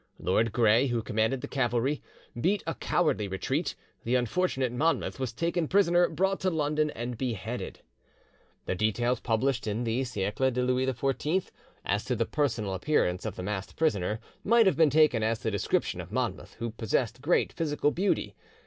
[0.17, 2.01] Lord Gray, who commanded the cavalry,
[2.35, 7.81] beat a cowardly retreat, the unfortunate Monmouth was taken prisoner, brought to London, and beheaded.
[8.65, 11.51] The details published in the 'Siecle de Louis XIV'
[11.85, 15.51] as to the personal appearance of the masked prisoner might have been taken as a
[15.51, 18.35] description of Monmouth, who possessed great physical beauty.